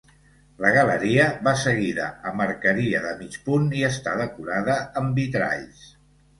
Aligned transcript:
La 0.63 0.69
galeria 0.77 1.27
va 1.47 1.53
seguida 1.65 2.07
amb 2.31 2.45
arqueria 2.47 3.03
de 3.05 3.13
mig 3.21 3.39
punt 3.51 3.71
i 3.83 3.87
està 3.93 4.17
decorada 4.25 4.81
amb 5.05 5.23
vitralls. 5.25 5.89